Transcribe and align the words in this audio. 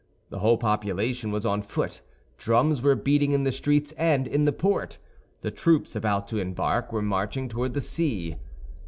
The 0.31 0.39
whole 0.39 0.57
population 0.57 1.31
was 1.31 1.45
on 1.45 1.61
foot; 1.61 2.01
drums 2.39 2.81
were 2.81 2.95
beating 2.95 3.33
in 3.33 3.43
the 3.43 3.51
streets 3.51 3.91
and 3.99 4.25
in 4.27 4.45
the 4.45 4.51
port; 4.51 4.97
the 5.41 5.51
troops 5.51 5.95
about 5.95 6.27
to 6.29 6.39
embark 6.39 6.91
were 6.91 7.03
marching 7.03 7.47
toward 7.47 7.73
the 7.73 7.81
sea. 7.81 8.37